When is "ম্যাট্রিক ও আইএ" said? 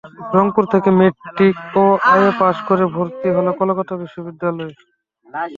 0.99-2.31